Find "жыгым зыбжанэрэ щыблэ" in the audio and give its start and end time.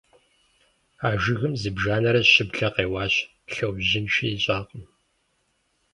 1.23-2.67